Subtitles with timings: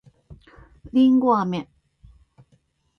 [0.93, 1.69] りんごあめ